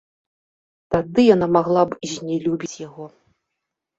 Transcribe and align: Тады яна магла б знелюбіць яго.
Тады 0.93 1.21
яна 1.35 1.47
магла 1.57 1.83
б 1.91 2.11
знелюбіць 2.13 2.77
яго. 2.87 3.05